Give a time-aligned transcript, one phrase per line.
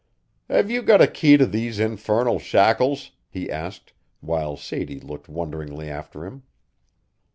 [0.49, 5.91] "Have you got a key to these infernal shackles?" he asked, while Sadie looked wonderingly
[5.91, 6.41] after him.